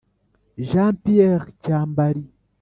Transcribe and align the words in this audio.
Jean 0.69 0.89
Pierre 1.03 1.45
Cyambari 1.63 2.23